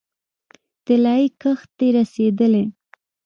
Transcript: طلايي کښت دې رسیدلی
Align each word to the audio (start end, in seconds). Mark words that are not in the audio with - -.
طلايي 0.85 1.27
کښت 1.41 1.69
دې 1.77 1.87
رسیدلی 1.97 2.63